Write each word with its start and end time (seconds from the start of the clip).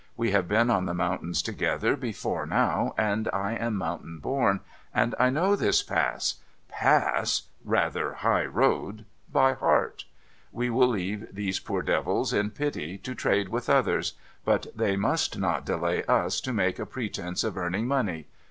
We 0.17 0.31
have 0.31 0.47
been 0.47 0.71
on 0.71 0.85
the 0.87 0.95
mountains 0.95 1.43
together 1.43 1.95
before 1.95 2.47
now, 2.47 2.95
and 2.97 3.29
I 3.31 3.51
am 3.53 3.75
mountain 3.75 4.17
born, 4.17 4.61
and 4.95 5.13
I 5.19 5.29
know 5.29 5.55
this 5.55 5.83
Pass— 5.83 6.37
Pass!— 6.81 7.43
rather 7.63 8.13
High 8.13 8.47
Road!— 8.47 9.05
by 9.41 9.53
heart. 9.53 10.05
We 10.51 10.71
will 10.71 10.87
leave 10.87 11.27
these 11.35 11.59
poor 11.59 11.83
devils, 11.83 12.33
in 12.33 12.49
pity, 12.49 12.97
to 12.97 13.13
trade 13.13 13.49
with 13.49 13.69
others; 13.69 14.13
but 14.43 14.65
they 14.75 14.95
must 14.95 15.37
not 15.37 15.67
delay 15.67 16.03
us 16.05 16.41
to 16.41 16.51
make 16.51 16.79
a 16.79 16.87
pretence 16.87 17.43
of 17.43 17.55
earning 17.55 17.85
money. 17.85 18.25